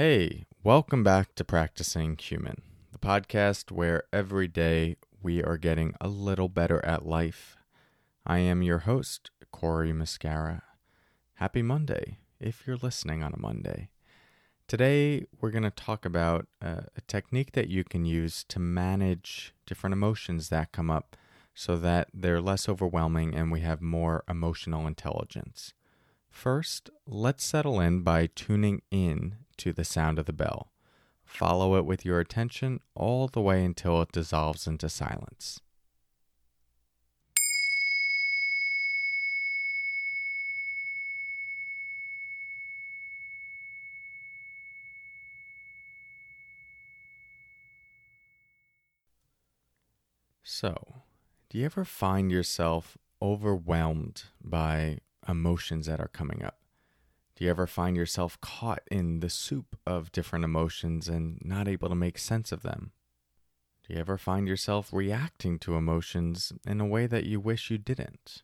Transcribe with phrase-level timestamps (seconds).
[0.00, 2.62] Hey, welcome back to Practicing Human,
[2.92, 7.56] the podcast where every day we are getting a little better at life.
[8.24, 10.62] I am your host, Corey Muscara.
[11.34, 13.88] Happy Monday, if you're listening on a Monday.
[14.68, 19.52] Today, we're going to talk about uh, a technique that you can use to manage
[19.66, 21.16] different emotions that come up
[21.56, 25.74] so that they're less overwhelming and we have more emotional intelligence.
[26.30, 30.72] First, let's settle in by tuning in to the sound of the bell.
[31.24, 35.60] Follow it with your attention all the way until it dissolves into silence.
[50.42, 51.02] So,
[51.50, 56.58] do you ever find yourself overwhelmed by emotions that are coming up?
[57.38, 61.88] Do you ever find yourself caught in the soup of different emotions and not able
[61.88, 62.90] to make sense of them?
[63.86, 67.78] Do you ever find yourself reacting to emotions in a way that you wish you
[67.78, 68.42] didn't?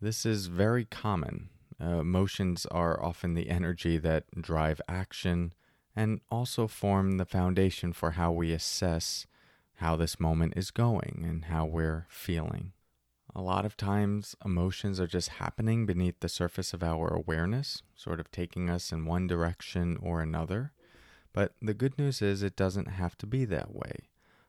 [0.00, 1.50] This is very common.
[1.78, 5.52] Uh, emotions are often the energy that drive action
[5.94, 9.26] and also form the foundation for how we assess
[9.74, 12.72] how this moment is going and how we're feeling.
[13.34, 18.18] A lot of times, emotions are just happening beneath the surface of our awareness, sort
[18.18, 20.72] of taking us in one direction or another.
[21.32, 24.08] But the good news is, it doesn't have to be that way.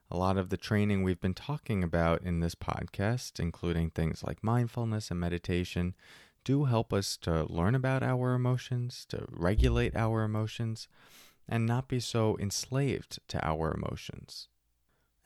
[0.09, 4.43] A lot of the training we've been talking about in this podcast, including things like
[4.43, 5.93] mindfulness and meditation,
[6.43, 10.87] do help us to learn about our emotions, to regulate our emotions,
[11.47, 14.47] and not be so enslaved to our emotions.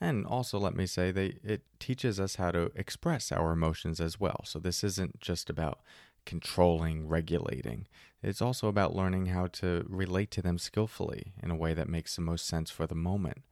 [0.01, 4.19] And also, let me say, they, it teaches us how to express our emotions as
[4.19, 4.41] well.
[4.43, 5.79] So, this isn't just about
[6.25, 7.87] controlling, regulating.
[8.21, 12.15] It's also about learning how to relate to them skillfully in a way that makes
[12.15, 13.43] the most sense for the moment.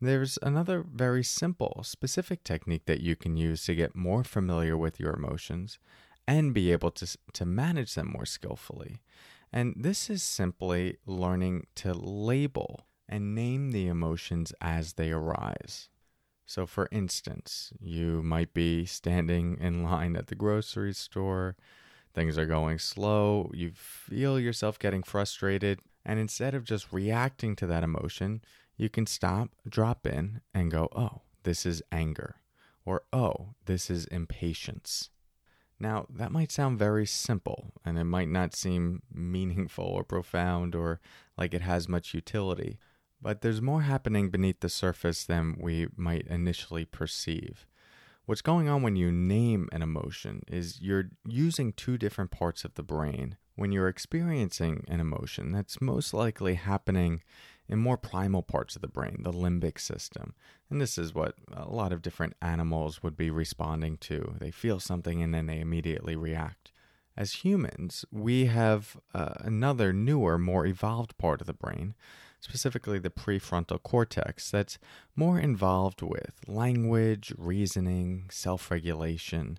[0.00, 5.00] There's another very simple, specific technique that you can use to get more familiar with
[5.00, 5.78] your emotions
[6.26, 9.00] and be able to, to manage them more skillfully.
[9.52, 15.88] And this is simply learning to label and name the emotions as they arise.
[16.46, 21.56] So, for instance, you might be standing in line at the grocery store,
[22.14, 27.66] things are going slow, you feel yourself getting frustrated, and instead of just reacting to
[27.66, 28.42] that emotion,
[28.76, 32.36] you can stop, drop in, and go, oh, this is anger,
[32.84, 35.10] or oh, this is impatience.
[35.80, 41.00] Now, that might sound very simple, and it might not seem meaningful or profound or
[41.36, 42.78] like it has much utility.
[43.24, 47.66] But there's more happening beneath the surface than we might initially perceive.
[48.26, 52.74] What's going on when you name an emotion is you're using two different parts of
[52.74, 53.38] the brain.
[53.56, 57.22] When you're experiencing an emotion, that's most likely happening
[57.66, 60.34] in more primal parts of the brain, the limbic system.
[60.68, 64.34] And this is what a lot of different animals would be responding to.
[64.38, 66.72] They feel something and then they immediately react.
[67.16, 71.94] As humans, we have uh, another newer, more evolved part of the brain
[72.44, 74.78] specifically the prefrontal cortex, that's
[75.16, 79.58] more involved with language, reasoning, self regulation.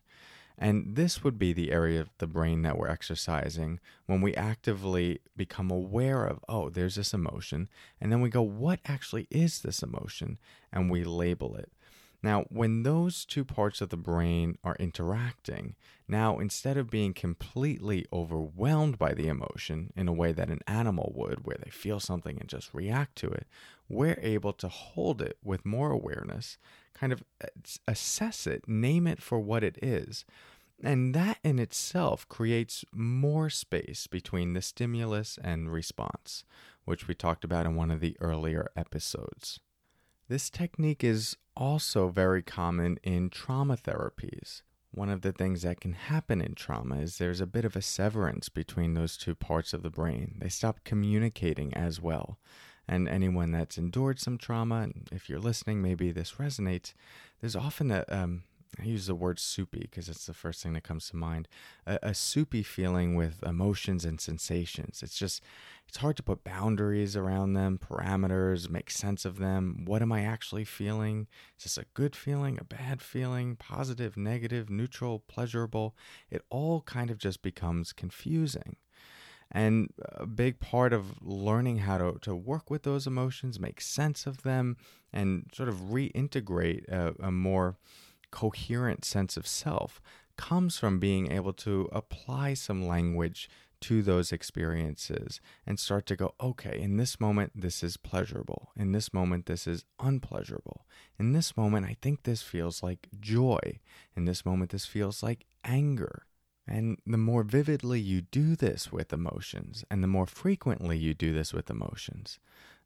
[0.57, 5.19] And this would be the area of the brain that we're exercising when we actively
[5.35, 7.67] become aware of, oh, there's this emotion.
[7.99, 10.37] And then we go, what actually is this emotion?
[10.71, 11.71] And we label it.
[12.25, 15.75] Now, when those two parts of the brain are interacting,
[16.07, 21.13] now instead of being completely overwhelmed by the emotion in a way that an animal
[21.15, 23.45] would, where they feel something and just react to it,
[23.87, 26.57] we're able to hold it with more awareness,
[26.95, 27.47] kind of uh,
[27.87, 30.25] assess it, name it for what it is.
[30.81, 36.43] And that in itself creates more space between the stimulus and response,
[36.85, 39.59] which we talked about in one of the earlier episodes.
[40.27, 44.63] This technique is also very common in trauma therapies.
[44.91, 47.81] One of the things that can happen in trauma is there's a bit of a
[47.81, 50.37] severance between those two parts of the brain.
[50.39, 52.39] They stop communicating as well.
[52.87, 56.93] And anyone that's endured some trauma, and if you're listening, maybe this resonates,
[57.41, 58.43] there's often a, um,
[58.79, 61.47] I use the word soupy because it's the first thing that comes to mind.
[61.85, 65.01] A, a, soupy feeling with emotions and sensations.
[65.03, 65.41] It's just,
[65.87, 69.83] it's hard to put boundaries around them, parameters, make sense of them.
[69.85, 71.27] What am I actually feeling?
[71.57, 75.95] Is this a good feeling, a bad feeling, positive, negative, neutral, pleasurable?
[76.29, 78.77] It all kind of just becomes confusing.
[79.51, 84.25] And a big part of learning how to, to work with those emotions, make sense
[84.25, 84.75] of them,
[85.13, 87.77] and sort of reintegrate a, a more
[88.31, 90.01] coherent sense of self
[90.37, 93.49] comes from being able to apply some language
[93.81, 98.71] to those experiences and start to go, okay, in this moment, this is pleasurable.
[98.75, 100.87] In this moment, this is unpleasurable.
[101.19, 103.79] In this moment, I think this feels like joy.
[104.15, 106.25] In this moment, this feels like anger.
[106.67, 111.31] And the more vividly you do this with emotions, and the more frequently you do
[111.31, 112.39] this with emotions,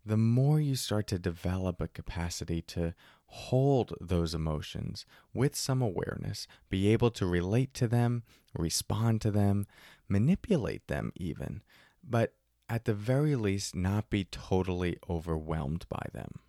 [0.06, 2.94] the more you start to develop a capacity to
[3.32, 8.24] hold those emotions with some awareness, be able to relate to them,
[8.58, 9.68] respond to them,
[10.08, 11.62] manipulate them even,
[12.04, 12.34] but
[12.68, 16.40] at the very least, not be totally overwhelmed by them.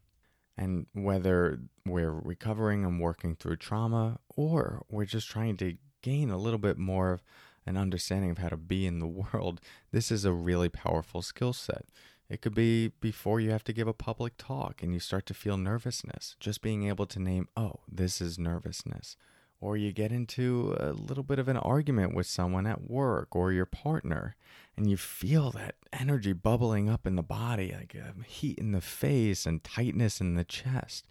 [0.57, 6.37] And whether we're recovering and working through trauma or we're just trying to gain a
[6.37, 7.23] little bit more of
[7.65, 9.61] an understanding of how to be in the world,
[9.93, 11.87] this is a really powerful skill set.
[12.31, 15.35] It could be before you have to give a public talk and you start to
[15.35, 19.17] feel nervousness, just being able to name, oh, this is nervousness.
[19.61, 23.53] Or you get into a little bit of an argument with someone at work or
[23.53, 24.37] your partner,
[24.75, 28.81] and you feel that energy bubbling up in the body, like um, heat in the
[28.81, 31.09] face and tightness in the chest.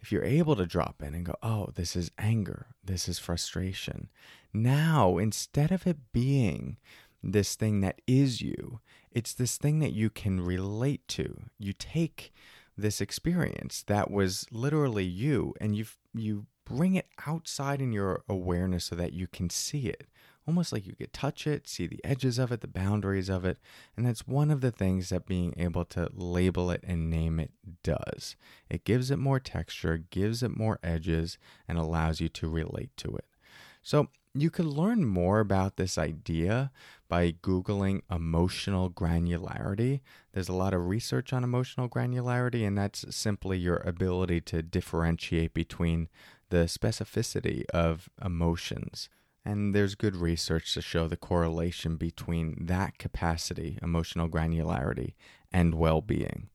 [0.00, 4.08] If you're able to drop in and go, oh, this is anger, this is frustration.
[4.54, 6.76] Now, instead of it being
[7.22, 8.80] this thing that is you,
[9.16, 11.44] it's this thing that you can relate to.
[11.58, 12.34] You take
[12.76, 18.84] this experience that was literally you and you you bring it outside in your awareness
[18.84, 20.06] so that you can see it.
[20.46, 23.56] Almost like you could touch it see the edges of it the boundaries of it
[23.96, 27.52] and that's one of the things that being able to label it and name it
[27.82, 28.36] does.
[28.68, 33.16] It gives it more texture gives it more edges and allows you to relate to
[33.16, 33.24] it.
[33.82, 34.08] So
[34.40, 36.70] you can learn more about this idea
[37.08, 40.00] by Googling emotional granularity.
[40.32, 45.54] There's a lot of research on emotional granularity, and that's simply your ability to differentiate
[45.54, 46.08] between
[46.50, 49.08] the specificity of emotions.
[49.44, 55.14] And there's good research to show the correlation between that capacity, emotional granularity,
[55.52, 56.48] and well being.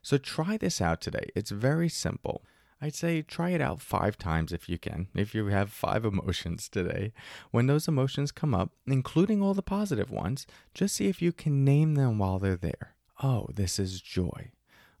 [0.00, 1.30] So try this out today.
[1.34, 2.44] It's very simple.
[2.80, 6.68] I'd say try it out five times if you can, if you have five emotions
[6.68, 7.12] today.
[7.50, 11.64] When those emotions come up, including all the positive ones, just see if you can
[11.64, 12.94] name them while they're there.
[13.22, 14.50] Oh, this is joy.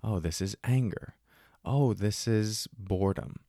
[0.02, 1.14] Oh, this is anger.
[1.64, 3.40] Oh, this is boredom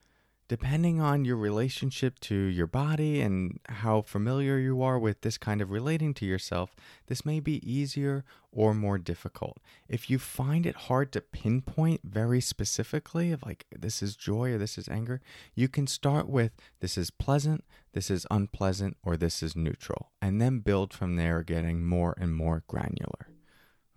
[0.48, 5.62] depending on your relationship to your body and how familiar you are with this kind
[5.62, 6.76] of relating to yourself,
[7.08, 9.58] this may be easier or more difficult.
[9.90, 14.58] If you find it hard to pinpoint very specifically, of like this is joy or
[14.58, 15.22] this is anger,
[15.54, 20.42] you can start with this is pleasant, this is unpleasant, or this is neutral, and
[20.42, 23.28] then build from there, getting more and more granular.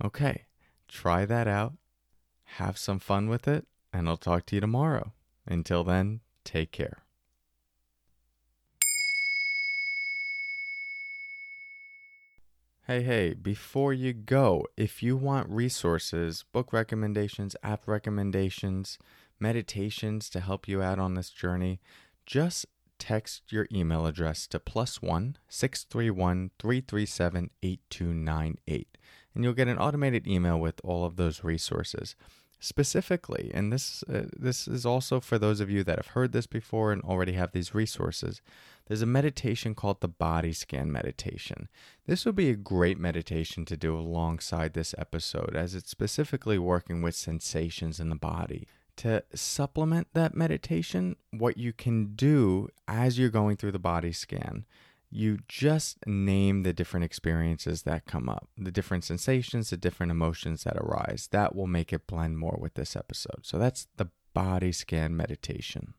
[0.04, 0.46] Okay,
[0.88, 1.74] try that out,
[2.56, 5.12] have some fun with it, and I'll talk to you tomorrow.
[5.46, 6.98] Until then, Take care.
[12.86, 18.98] Hey, hey, before you go, if you want resources, book recommendations, app recommendations,
[19.38, 21.78] meditations to help you out on this journey,
[22.26, 22.66] just
[22.98, 28.12] text your email address to plus one six three one three three seven eight two
[28.12, 28.98] nine eight,
[29.34, 32.16] and you'll get an automated email with all of those resources
[32.60, 36.46] specifically and this uh, this is also for those of you that have heard this
[36.46, 38.40] before and already have these resources
[38.90, 41.68] there's a meditation called the body scan meditation.
[42.08, 47.00] This would be a great meditation to do alongside this episode as it's specifically working
[47.00, 48.66] with sensations in the body.
[48.96, 54.64] To supplement that meditation what you can do as you're going through the body scan
[55.10, 60.62] you just name the different experiences that come up, the different sensations, the different emotions
[60.62, 61.28] that arise.
[61.32, 63.40] That will make it blend more with this episode.
[63.42, 65.94] So that's the body scan meditation.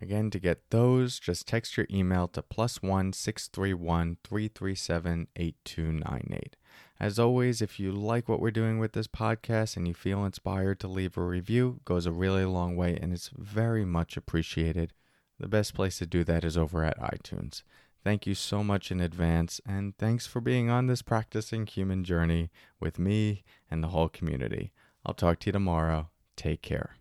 [0.00, 4.48] Again, to get those, just text your email to plus one six three one three
[4.48, 6.56] three seven eight two nine eight.
[6.98, 10.80] As always, if you like what we're doing with this podcast and you feel inspired
[10.80, 14.92] to leave a review, goes a really long way and it's very much appreciated.
[15.38, 17.62] The best place to do that is over at iTunes.
[18.04, 22.50] Thank you so much in advance, and thanks for being on this practicing human journey
[22.78, 24.72] with me and the whole community.
[25.06, 26.10] I'll talk to you tomorrow.
[26.36, 26.96] Take care.